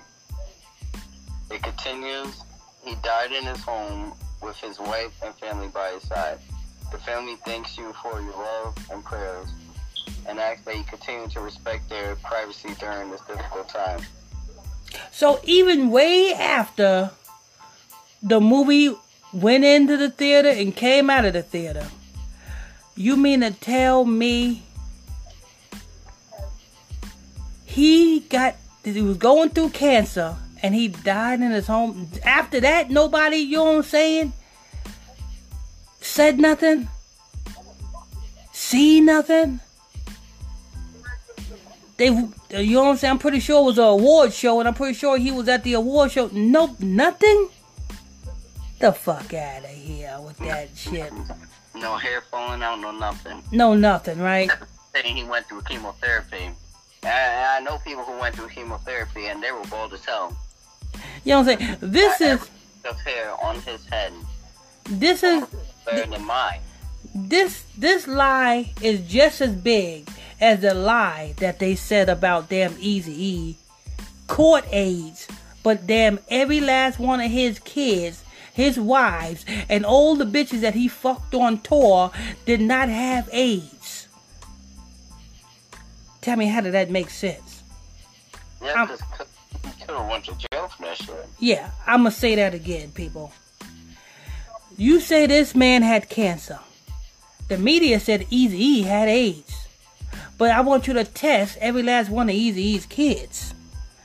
It 1.54 1.62
continues, 1.62 2.44
he 2.84 2.96
died 3.04 3.32
in 3.32 3.44
his 3.44 3.62
home 3.62 4.14
with 4.42 4.58
his 4.58 4.80
wife 4.80 5.14
and 5.24 5.36
family 5.36 5.68
by 5.68 5.92
his 5.92 6.02
side. 6.02 6.40
The 6.92 6.98
family 6.98 7.36
thanks 7.46 7.78
you 7.78 7.94
for 8.02 8.20
your 8.20 8.32
love 8.32 8.76
and 8.92 9.06
prayers 9.06 9.50
and 10.28 10.40
asks 10.40 10.66
that 10.66 10.76
you 10.76 10.84
continue 10.84 11.28
to 11.30 11.42
respect 11.42 11.88
their 11.90 12.16
privacy 12.16 12.74
during 12.80 13.12
this 13.12 13.22
difficult 13.22 13.70
time. 13.70 14.02
So 15.12 15.40
even 15.44 15.92
way 15.92 16.34
after 16.34 17.12
the 18.24 18.42
movie 18.42 18.96
went 19.32 19.64
into 19.64 19.96
the 19.96 20.10
theater 20.10 20.50
and 20.50 20.76
came 20.76 21.12
out 21.12 21.24
of 21.24 21.34
the 21.34 21.44
theater, 21.44 21.86
you 22.96 23.16
mean 23.16 23.42
to 23.42 23.52
tell 23.52 24.06
me 24.06 24.64
he 27.64 28.22
got 28.22 28.56
he 28.84 29.02
was 29.02 29.18
going 29.18 29.50
through 29.50 29.70
cancer 29.70 30.36
and 30.64 30.74
he 30.74 30.88
died 30.88 31.42
in 31.42 31.52
his 31.52 31.68
home. 31.68 32.08
After 32.24 32.62
that, 32.62 32.90
nobody, 32.90 33.38
you 33.38 33.58
know 33.58 33.64
what 33.66 33.76
I'm 33.76 33.84
saying, 33.84 34.34
said 36.00 36.40
nothing, 36.40 36.88
see 38.54 39.02
nothing. 39.02 39.60
They, 41.98 42.08
you 42.08 42.74
know 42.76 42.84
what 42.84 42.90
I'm 42.92 42.98
saying? 42.98 43.12
I'm 43.12 43.20
pretty 43.20 43.40
sure 43.40 43.62
it 43.62 43.66
was 43.66 43.78
an 43.78 43.84
award 43.84 44.34
show, 44.34 44.60
and 44.60 44.68
I'm 44.68 44.74
pretty 44.74 44.96
sure 44.96 45.18
he 45.18 45.32
was 45.32 45.48
at 45.48 45.64
the 45.64 45.74
award 45.74 46.12
show. 46.12 46.28
Nope, 46.34 46.80
nothing. 46.80 47.50
The 48.80 48.92
fuck 48.92 49.32
out 49.34 49.64
of 49.64 49.70
here 49.70 50.18
with 50.20 50.38
that 50.40 50.70
shit. 50.76 51.14
No 51.76 51.96
hair 51.96 52.22
falling 52.22 52.64
out, 52.64 52.80
no 52.80 52.92
nothing. 52.92 53.44
No, 53.52 53.76
nothing, 53.76 54.20
right? 54.20 54.50
Saying 54.94 55.16
he 55.16 55.24
went 55.24 55.48
through 55.48 55.62
chemotherapy. 55.62 56.50
I, 57.04 57.58
I 57.58 57.60
know 57.62 57.78
people 57.80 58.04
who 58.04 58.20
went 58.20 58.36
through 58.36 58.50
chemotherapy 58.50 59.28
and 59.28 59.42
they 59.44 59.52
were 59.52 59.64
bald 59.70 59.94
as 59.94 60.04
hell. 60.04 60.36
You 61.24 61.32
know 61.32 61.42
what 61.42 61.50
I'm 61.50 61.60
saying? 61.60 61.78
This 61.82 62.22
is 62.22 62.50
of 62.86 63.00
hair 63.02 63.34
on 63.42 63.56
his 63.62 63.86
head 63.86 64.12
this 64.86 65.24
is 65.24 65.46
better 65.86 66.10
than 66.10 66.26
mine. 66.26 66.60
this 67.16 67.64
this 67.78 68.08
lie 68.08 68.74
is 68.82 69.00
just 69.02 69.42
as 69.42 69.56
big 69.56 70.10
as 70.42 70.62
the 70.62 70.74
lie 70.74 71.34
that 71.38 71.60
they 71.60 71.76
said 71.76 72.10
about 72.10 72.50
damn 72.50 72.76
Easy 72.80 73.14
E 73.14 73.58
court 74.28 74.66
aides, 74.72 75.28
but 75.64 75.88
damn 75.88 76.20
every 76.30 76.60
last 76.60 77.00
one 77.00 77.22
of 77.22 77.32
his 77.32 77.60
kids, 77.60 78.24
his 78.54 78.80
wives, 78.80 79.46
and 79.70 79.86
all 79.86 80.16
the 80.16 80.26
bitches 80.26 80.62
that 80.62 80.74
he 80.74 80.88
fucked 80.88 81.34
on 81.34 81.60
tour 81.60 82.12
did 82.46 82.60
not 82.60 82.90
have 82.90 83.30
AIDS. 83.32 84.08
Tell 86.22 86.38
me 86.38 86.48
how 86.48 86.62
did 86.62 86.74
that 86.74 86.90
make 86.90 87.10
sense? 87.10 87.64
Yeah, 88.62 88.86
because 88.86 89.23
have 89.98 90.10
went 90.10 90.26
to 90.26 90.36
jail 90.52 90.68
for 90.68 90.84
that 90.84 90.98
shit. 90.98 91.26
Yeah, 91.40 91.72
I'm 91.88 92.00
gonna 92.00 92.12
say 92.12 92.36
that 92.36 92.54
again, 92.54 92.92
people. 92.92 93.32
You 94.78 95.00
say 95.00 95.26
this 95.26 95.54
man 95.56 95.82
had 95.82 96.10
cancer. 96.10 96.60
The 97.48 97.58
media 97.58 98.00
said 98.00 98.26
Easy 98.30 98.58
E 98.58 98.82
had 98.84 99.08
AIDS. 99.08 99.68
But 100.38 100.52
I 100.52 100.62
want 100.62 100.88
you 100.88 100.94
to 100.96 101.04
test 101.04 101.58
every 101.62 101.84
last 101.84 102.10
one 102.10 102.30
of 102.30 102.36
Eazy-E's 102.36 102.86
kids. 102.88 103.54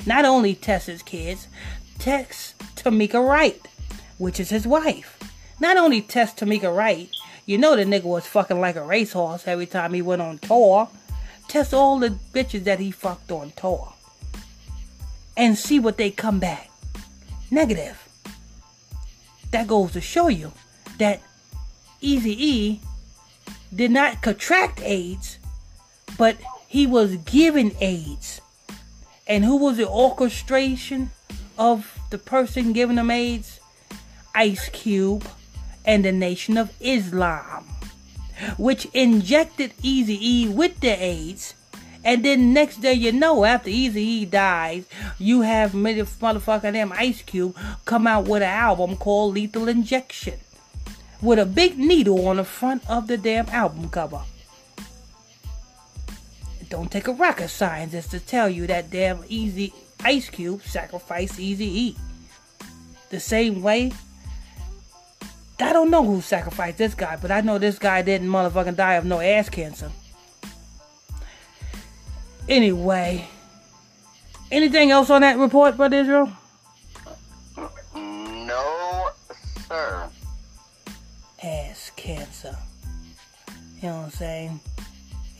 Not 0.07 0.25
only 0.25 0.55
test 0.55 0.87
his 0.87 1.03
kids, 1.03 1.49
test 1.99 2.59
Tomica 2.77 3.27
Wright, 3.27 3.61
which 4.19 4.39
is 4.39 4.51
his 4.51 4.67
wife. 4.67 5.19
Not 5.61 5.77
only 5.77 6.03
test 6.03 6.37
Tomica 6.37 6.75
Wright, 6.75 7.11
you 7.47 7.59
know 7.59 7.75
the 7.75 7.85
nigga 7.85 8.05
was 8.05 8.27
fucking 8.27 8.61
like 8.61 8.77
a 8.77 8.85
racehorse 8.85 9.49
every 9.49 9.67
time 9.67 9.95
he 9.95 10.03
went 10.03 10.23
on 10.23 10.39
tour. 10.39 10.89
Test 11.49 11.73
all 11.73 11.99
the 11.99 12.11
bitches 12.11 12.65
that 12.65 12.79
he 12.79 12.91
fucked 12.91 13.33
on 13.33 13.53
tour. 13.57 13.95
And 15.39 15.57
see 15.57 15.79
what 15.79 15.97
they 15.97 16.11
come 16.11 16.41
back 16.41 16.69
negative. 17.51 17.97
That 19.51 19.67
goes 19.67 19.93
to 19.93 20.01
show 20.01 20.29
you 20.29 20.53
that 20.99 21.23
Easy 22.01 22.37
E 22.45 22.81
did 23.75 23.91
not 23.91 24.21
contract 24.21 24.81
AIDS, 24.83 25.39
but 26.19 26.37
he 26.67 26.87
was 26.87 27.17
given 27.19 27.73
AIDS. 27.81 28.41
And 29.27 29.45
who 29.45 29.57
was 29.57 29.77
the 29.77 29.89
orchestration 29.89 31.11
of 31.59 31.99
the 32.11 32.19
person 32.19 32.73
giving 32.73 32.99
him 32.99 33.11
AIDS? 33.11 33.61
Ice 34.35 34.69
Cube 34.71 35.25
and 35.85 36.05
the 36.05 36.13
Nation 36.13 36.57
of 36.57 36.73
Islam, 36.81 37.65
which 38.57 38.87
injected 38.93 39.73
Easy 39.83 40.19
E 40.21 40.49
with 40.49 40.81
the 40.81 40.91
AIDS. 41.03 41.55
And 42.09 42.25
then 42.25 42.55
next 42.55 42.81
day, 42.81 42.95
you 42.95 43.13
know, 43.13 43.45
after 43.45 43.69
Easy 43.69 44.01
E 44.01 44.25
dies, 44.25 44.87
you 45.19 45.43
have 45.43 45.75
mother- 45.75 46.07
motherfucking 46.07 46.73
damn 46.73 46.91
Ice 46.93 47.21
Cube 47.21 47.55
come 47.85 48.07
out 48.07 48.27
with 48.27 48.41
an 48.41 48.49
album 48.49 48.97
called 48.97 49.35
Lethal 49.35 49.69
Injection, 49.69 50.41
with 51.21 51.39
a 51.39 51.45
big 51.45 51.79
needle 51.79 52.27
on 52.27 52.39
the 52.39 52.45
front 52.45 52.89
of 52.89 53.09
the 53.09 53.19
damn 53.19 53.47
album 53.51 53.91
cover. 53.91 54.23
It 56.63 56.71
don't 56.71 56.91
take 56.91 57.09
a 57.09 57.13
rocket 57.13 57.49
scientist 57.49 58.11
to 58.13 58.21
tell 58.21 58.49
you 58.49 58.67
that 58.69 58.91
damn 58.91 59.23
Easy 59.29 59.75
Ice 60.03 60.31
Cube 60.31 60.63
sacrificed 60.63 61.39
Easy 61.39 61.89
E. 61.89 61.97
The 63.11 63.21
same 63.21 63.61
way. 63.61 63.93
I 65.61 65.75
don't 65.75 65.91
know 65.91 66.07
who 66.07 66.23
sacrificed 66.23 66.79
this 66.79 66.95
guy, 66.95 67.19
but 67.21 67.31
I 67.31 67.43
know 67.43 67.59
this 67.59 67.79
guy 67.79 68.01
didn't 68.01 68.31
motherfucking 68.31 68.77
die 68.77 68.95
of 68.95 69.05
no 69.05 69.21
ass 69.21 69.51
cancer. 69.51 69.91
Anyway, 72.49 73.29
anything 74.51 74.91
else 74.91 75.11
on 75.11 75.21
that 75.21 75.37
report, 75.37 75.77
Brother 75.77 75.99
Israel? 75.99 76.33
No, 77.95 79.11
sir. 79.69 80.09
Ass 81.43 81.93
cancer. 81.95 82.57
You 83.83 83.89
know 83.89 83.97
what 83.97 84.05
I'm 84.05 84.11
saying? 84.11 84.61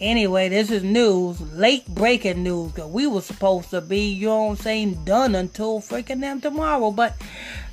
Anyway, 0.01 0.49
this 0.49 0.71
is 0.71 0.85
news, 0.85 1.41
late 1.55 1.87
breaking 1.89 2.45
news, 2.45 2.73
because 2.73 2.91
we 2.91 3.07
were 3.07 3.21
supposed 3.21 3.71
to 3.71 3.81
be, 3.81 4.11
you 4.11 4.27
know 4.27 4.45
what 4.45 4.51
I'm 4.51 4.57
saying, 4.57 5.05
done 5.05 5.35
until 5.35 5.81
freaking 5.81 6.21
them 6.21 6.41
tomorrow, 6.41 6.93
but 6.93 7.17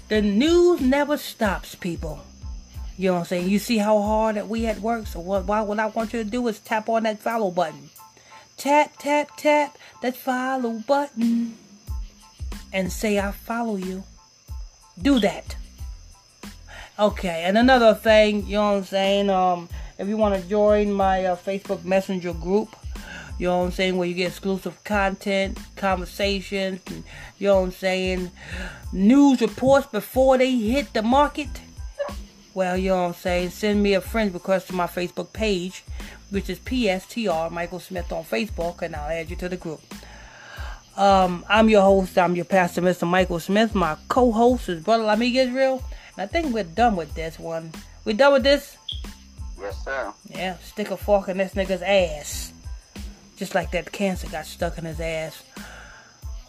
the 0.07 0.21
news 0.21 0.81
never 0.81 1.17
stops, 1.17 1.75
people. 1.75 2.19
You 2.97 3.09
know 3.09 3.13
what 3.15 3.19
I'm 3.19 3.25
saying? 3.25 3.49
You 3.49 3.59
see 3.59 3.77
how 3.77 4.01
hard 4.01 4.37
that 4.37 4.47
we 4.47 4.65
at 4.65 4.79
work, 4.79 5.05
so 5.05 5.19
what, 5.19 5.45
why, 5.45 5.61
what 5.61 5.77
I 5.77 5.87
want 5.87 6.13
you 6.13 6.23
to 6.23 6.29
do 6.29 6.47
is 6.47 6.59
tap 6.59 6.89
on 6.89 7.03
that 7.03 7.19
follow 7.19 7.51
button. 7.51 7.89
Tap, 8.57 8.93
tap, 8.97 9.29
tap 9.37 9.77
that 10.01 10.15
follow 10.15 10.79
button 10.87 11.57
and 12.71 12.91
say, 12.91 13.19
I 13.19 13.31
follow 13.31 13.75
you. 13.75 14.03
Do 15.01 15.19
that. 15.19 15.55
Okay, 16.97 17.43
and 17.43 17.57
another 17.57 17.93
thing, 17.93 18.47
you 18.47 18.53
know 18.53 18.71
what 18.71 18.77
I'm 18.77 18.83
saying? 18.85 19.29
Um, 19.29 19.69
if 19.99 20.07
you 20.07 20.15
want 20.15 20.41
to 20.41 20.49
join 20.49 20.93
my 20.93 21.25
uh, 21.25 21.35
Facebook 21.35 21.83
Messenger 21.83 22.33
group, 22.33 22.73
you 23.37 23.47
know 23.47 23.59
what 23.59 23.65
I'm 23.65 23.71
saying, 23.71 23.97
where 23.97 24.07
you 24.07 24.13
get 24.13 24.27
exclusive 24.29 24.81
content, 24.85 25.57
conversations, 25.75 26.79
and, 26.87 27.03
you 27.37 27.47
know 27.47 27.59
what 27.59 27.65
I'm 27.65 27.71
saying, 27.71 28.31
news 28.93 29.41
reports 29.41 29.87
before 29.87 30.37
they 30.37 30.55
hit 30.55 30.93
the 30.93 31.01
market. 31.01 31.49
Well, 32.53 32.77
you 32.77 32.91
know 32.91 33.01
what 33.01 33.07
I'm 33.07 33.13
saying, 33.15 33.49
send 33.49 33.83
me 33.83 33.93
a 33.93 33.99
friend 33.99 34.33
request 34.33 34.67
to 34.67 34.73
my 34.73 34.87
Facebook 34.87 35.33
page, 35.33 35.83
which 36.29 36.49
is 36.49 36.59
PSTR 36.59 37.51
Michael 37.51 37.79
Smith 37.79 38.11
on 38.11 38.23
Facebook, 38.23 38.81
and 38.81 38.95
I'll 38.95 39.09
add 39.09 39.29
you 39.29 39.35
to 39.37 39.49
the 39.49 39.57
group. 39.57 39.81
Um, 40.97 41.45
I'm 41.49 41.69
your 41.69 41.81
host. 41.81 42.17
I'm 42.17 42.35
your 42.35 42.45
pastor, 42.45 42.81
Mr. 42.81 43.07
Michael 43.07 43.39
Smith. 43.39 43.75
My 43.75 43.97
co-host 44.07 44.69
is 44.69 44.83
Brother 44.83 45.03
Lamig 45.03 45.35
Israel. 45.35 45.83
And 46.17 46.23
I 46.23 46.27
think 46.27 46.53
we're 46.53 46.63
done 46.63 46.95
with 46.95 47.13
this 47.15 47.37
one. 47.37 47.71
We're 48.05 48.15
done 48.15 48.33
with 48.33 48.43
this? 48.43 48.77
Yes, 49.59 49.83
sir. 49.83 50.13
Yeah, 50.29 50.57
stick 50.59 50.91
a 50.91 50.97
fork 50.97 51.27
in 51.27 51.37
this 51.37 51.53
nigga's 51.53 51.81
ass. 51.81 52.53
Just 53.35 53.55
like 53.55 53.71
that 53.71 53.91
cancer 53.91 54.27
got 54.27 54.45
stuck 54.45 54.77
in 54.77 54.85
his 54.85 55.01
ass. 55.01 55.43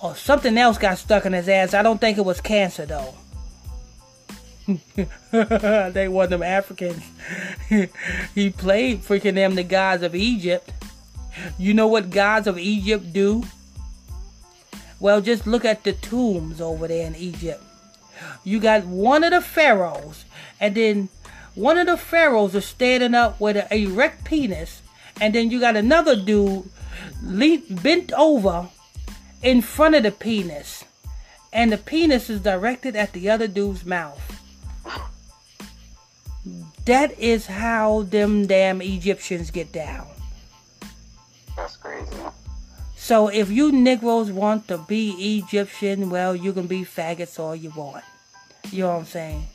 Or 0.00 0.14
something 0.14 0.56
else 0.56 0.78
got 0.78 0.98
stuck 0.98 1.26
in 1.26 1.32
his 1.32 1.48
ass. 1.48 1.74
I 1.74 1.82
don't 1.82 2.00
think 2.00 2.18
it 2.18 2.24
was 2.24 2.40
cancer 2.40 2.86
though. 2.86 3.14
they 5.30 6.08
were 6.08 6.26
them 6.26 6.42
Africans. 6.42 7.02
he 8.34 8.50
played 8.50 9.02
freaking 9.02 9.34
them 9.34 9.54
the 9.54 9.62
gods 9.62 10.02
of 10.02 10.14
Egypt. 10.14 10.72
You 11.58 11.74
know 11.74 11.86
what 11.86 12.10
gods 12.10 12.46
of 12.46 12.58
Egypt 12.58 13.12
do? 13.12 13.44
Well, 14.98 15.20
just 15.20 15.46
look 15.46 15.64
at 15.64 15.84
the 15.84 15.92
tombs 15.92 16.60
over 16.60 16.88
there 16.88 17.06
in 17.06 17.14
Egypt. 17.14 17.62
You 18.44 18.60
got 18.60 18.86
one 18.86 19.22
of 19.24 19.32
the 19.32 19.40
pharaohs, 19.40 20.24
and 20.58 20.74
then 20.74 21.08
one 21.54 21.78
of 21.78 21.86
the 21.86 21.96
pharaohs 21.96 22.54
is 22.54 22.64
standing 22.64 23.14
up 23.14 23.38
with 23.38 23.56
an 23.56 23.66
erect 23.70 24.24
penis, 24.24 24.82
and 25.20 25.34
then 25.34 25.50
you 25.50 25.60
got 25.60 25.76
another 25.76 26.16
dude 26.16 26.68
bent 27.22 28.12
over 28.14 28.68
in 29.42 29.60
front 29.60 29.94
of 29.94 30.02
the 30.02 30.10
penis, 30.10 30.84
and 31.52 31.70
the 31.70 31.78
penis 31.78 32.30
is 32.30 32.40
directed 32.40 32.96
at 32.96 33.12
the 33.12 33.28
other 33.28 33.46
dude's 33.46 33.84
mouth. 33.84 34.42
That 36.84 37.18
is 37.18 37.46
how 37.46 38.02
them 38.02 38.46
damn 38.46 38.80
Egyptians 38.80 39.50
get 39.50 39.72
down. 39.72 40.06
That's 41.56 41.76
crazy. 41.76 42.16
So 42.96 43.28
if 43.28 43.50
you 43.50 43.72
Negroes 43.72 44.30
want 44.30 44.68
to 44.68 44.78
be 44.78 45.38
Egyptian, 45.38 46.10
well, 46.10 46.34
you 46.34 46.52
can 46.52 46.66
be 46.66 46.84
faggots 46.84 47.38
all 47.38 47.54
you 47.54 47.70
want. 47.76 48.04
You 48.70 48.82
know 48.82 48.88
what 48.94 48.98
I'm 48.98 49.04
saying? 49.04 49.46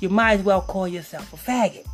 You 0.00 0.08
might 0.08 0.40
as 0.40 0.42
well 0.42 0.60
call 0.60 0.86
yourself 0.86 1.32
a 1.32 1.36
faggot. 1.36 1.86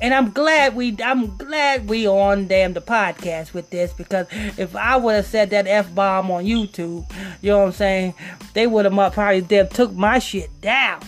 And 0.00 0.14
I'm 0.14 0.30
glad 0.30 0.76
we 0.76 0.96
I'm 1.02 1.36
glad 1.36 1.88
we 1.88 2.06
on 2.06 2.46
damn 2.46 2.72
the 2.72 2.80
podcast 2.80 3.52
with 3.52 3.70
this 3.70 3.92
because 3.92 4.26
if 4.56 4.76
I 4.76 4.96
would 4.96 5.16
have 5.16 5.26
said 5.26 5.50
that 5.50 5.66
F 5.66 5.92
bomb 5.92 6.30
on 6.30 6.44
YouTube, 6.44 7.10
you 7.42 7.50
know 7.50 7.58
what 7.58 7.66
I'm 7.66 7.72
saying, 7.72 8.14
they 8.54 8.68
would 8.68 8.84
have 8.84 9.12
probably 9.12 9.40
damn 9.40 9.66
took 9.68 9.92
my 9.92 10.20
shit 10.20 10.60
down. 10.60 11.00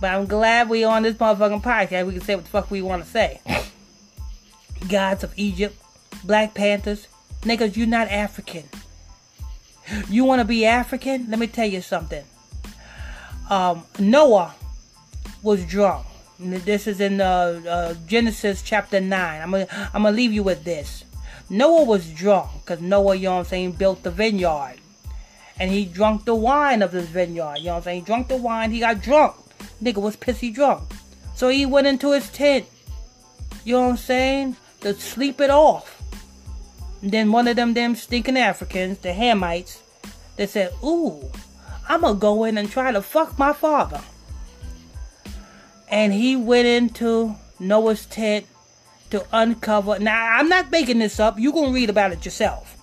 But 0.00 0.12
I'm 0.12 0.26
glad 0.26 0.68
we 0.68 0.84
on 0.84 1.02
this 1.02 1.16
motherfucking 1.16 1.62
podcast. 1.62 2.06
We 2.06 2.12
can 2.12 2.22
say 2.22 2.34
what 2.34 2.44
the 2.44 2.50
fuck 2.50 2.70
we 2.70 2.82
want 2.82 3.04
to 3.04 3.10
say. 3.10 3.40
Gods 4.88 5.24
of 5.24 5.32
Egypt, 5.36 5.80
Black 6.24 6.54
Panthers, 6.54 7.08
niggas, 7.42 7.76
you're 7.76 7.86
not 7.86 8.08
African. 8.08 8.64
You 10.08 10.24
want 10.24 10.40
to 10.40 10.44
be 10.44 10.66
African? 10.66 11.30
Let 11.30 11.38
me 11.38 11.46
tell 11.46 11.68
you 11.68 11.80
something. 11.80 12.24
Um, 13.48 13.84
Noah 13.98 14.54
was 15.42 15.64
drunk. 15.64 16.06
This 16.38 16.86
is 16.86 17.00
in 17.00 17.20
uh, 17.20 17.62
uh, 17.66 17.94
Genesis 18.06 18.60
chapter 18.62 19.00
9. 19.00 19.42
I'm 19.42 19.50
going 19.50 19.66
to 19.66 19.74
I'm 19.94 20.02
gonna 20.02 20.14
leave 20.14 20.32
you 20.32 20.42
with 20.42 20.64
this. 20.64 21.04
Noah 21.48 21.84
was 21.84 22.10
drunk 22.10 22.50
because 22.60 22.80
Noah, 22.80 23.14
you 23.14 23.24
know 23.24 23.34
what 23.34 23.38
I'm 23.38 23.44
saying, 23.44 23.72
built 23.72 24.02
the 24.02 24.10
vineyard. 24.10 24.76
And 25.58 25.70
he 25.70 25.86
drunk 25.86 26.24
the 26.24 26.34
wine 26.34 26.82
of 26.82 26.90
this 26.90 27.06
vineyard. 27.06 27.58
You 27.58 27.66
know 27.66 27.70
what 27.70 27.76
I'm 27.78 27.82
saying? 27.84 28.00
He 28.00 28.06
drunk 28.06 28.28
the 28.28 28.36
wine. 28.36 28.72
He 28.72 28.80
got 28.80 29.00
drunk. 29.00 29.36
Nigga 29.82 30.00
was 30.00 30.16
pissy 30.16 30.52
drunk. 30.52 30.82
So 31.34 31.48
he 31.48 31.66
went 31.66 31.86
into 31.86 32.12
his 32.12 32.30
tent. 32.30 32.66
You 33.64 33.74
know 33.74 33.82
what 33.82 33.90
I'm 33.90 33.96
saying? 33.96 34.56
To 34.80 34.94
sleep 34.94 35.40
it 35.40 35.50
off. 35.50 36.02
And 37.02 37.10
then 37.10 37.32
one 37.32 37.46
of 37.48 37.56
them 37.56 37.74
damn 37.74 37.94
stinking 37.94 38.36
Africans, 38.36 38.98
the 38.98 39.10
Hamites, 39.10 39.80
they 40.36 40.46
said, 40.46 40.72
ooh, 40.82 41.30
I'm 41.88 42.00
gonna 42.00 42.18
go 42.18 42.44
in 42.44 42.58
and 42.58 42.70
try 42.70 42.92
to 42.92 43.02
fuck 43.02 43.38
my 43.38 43.52
father. 43.52 44.00
And 45.88 46.12
he 46.12 46.36
went 46.36 46.66
into 46.66 47.36
Noah's 47.60 48.06
tent 48.06 48.46
to 49.10 49.24
uncover. 49.32 49.98
Now, 49.98 50.36
I'm 50.38 50.48
not 50.48 50.70
making 50.70 50.98
this 50.98 51.20
up. 51.20 51.38
You 51.38 51.52
can 51.52 51.72
read 51.72 51.90
about 51.90 52.12
it 52.12 52.24
yourself. 52.24 52.76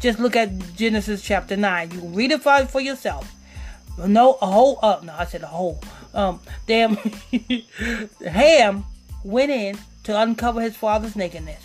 Just 0.00 0.18
look 0.18 0.36
at 0.36 0.74
Genesis 0.74 1.22
chapter 1.22 1.56
9. 1.56 1.90
You 1.90 2.00
can 2.00 2.14
read 2.14 2.30
it 2.30 2.42
for, 2.42 2.64
for 2.66 2.80
yourself. 2.80 3.34
No, 4.06 4.38
a 4.40 4.46
whole, 4.46 4.78
uh, 4.82 5.00
no, 5.02 5.14
I 5.16 5.24
said 5.24 5.42
a 5.42 5.46
whole. 5.46 5.80
Um, 6.14 6.40
damn, 6.66 6.96
Ham 8.26 8.84
went 9.24 9.50
in 9.50 9.78
to 10.04 10.20
uncover 10.20 10.60
his 10.60 10.76
father's 10.76 11.16
nakedness. 11.16 11.62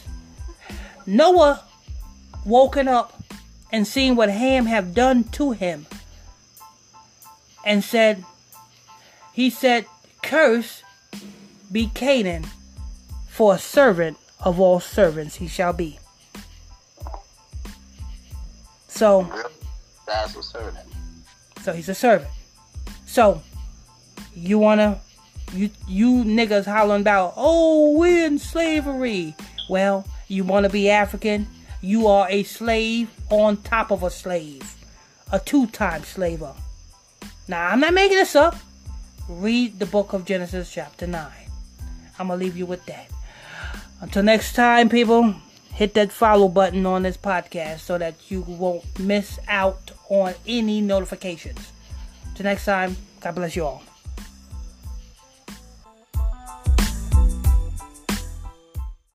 Noah 1.05 1.63
woken 2.45 2.87
up 2.87 3.21
and 3.71 3.87
seen 3.87 4.15
what 4.15 4.29
Ham 4.29 4.65
have 4.65 4.93
done 4.93 5.23
to 5.25 5.51
him 5.51 5.85
and 7.65 7.83
said, 7.83 8.23
he 9.33 9.49
said, 9.49 9.85
curse 10.21 10.83
be 11.71 11.87
Canaan, 11.87 12.45
for 13.27 13.55
a 13.55 13.59
servant 13.59 14.17
of 14.39 14.59
all 14.59 14.79
servants 14.79 15.35
he 15.35 15.47
shall 15.47 15.73
be. 15.73 15.99
So, 18.87 19.27
That's 20.05 20.35
a 20.35 20.43
servant. 20.43 20.92
So 21.63 21.73
he's 21.73 21.89
a 21.89 21.95
servant. 21.95 22.29
So, 23.05 23.41
you 24.35 24.59
wanna, 24.59 24.99
you 25.53 25.69
you 25.87 26.23
niggas 26.23 26.65
hollering 26.65 27.01
about, 27.01 27.33
oh, 27.37 27.97
we're 27.97 28.25
in 28.25 28.39
slavery. 28.39 29.35
Well, 29.69 30.05
you 30.27 30.43
wanna 30.43 30.69
be 30.69 30.89
African? 30.89 31.47
You 31.81 32.07
are 32.07 32.27
a 32.29 32.43
slave 32.43 33.09
on 33.29 33.57
top 33.57 33.91
of 33.91 34.03
a 34.03 34.09
slave, 34.09 34.75
a 35.31 35.39
two-time 35.39 36.03
slaver. 36.03 36.53
Now, 37.47 37.67
I'm 37.67 37.79
not 37.81 37.93
making 37.93 38.17
this 38.17 38.35
up. 38.35 38.55
Read 39.27 39.79
the 39.79 39.85
book 39.85 40.13
of 40.13 40.25
Genesis, 40.25 40.71
chapter 40.71 41.07
9. 41.07 41.31
I'm 42.19 42.27
to 42.27 42.35
leave 42.35 42.55
you 42.55 42.65
with 42.65 42.85
that. 42.85 43.09
Until 44.01 44.23
next 44.23 44.53
time, 44.53 44.89
people, 44.89 45.35
hit 45.73 45.93
that 45.95 46.11
follow 46.11 46.47
button 46.47 46.85
on 46.85 47.03
this 47.03 47.17
podcast 47.17 47.79
so 47.79 47.97
that 47.97 48.15
you 48.29 48.41
won't 48.41 48.99
miss 48.99 49.39
out 49.47 49.91
on 50.09 50.33
any 50.47 50.81
notifications. 50.81 51.71
Till 52.35 52.45
next 52.45 52.65
time, 52.65 52.95
God 53.19 53.35
bless 53.35 53.55
you 53.55 53.65
all. 53.65 53.83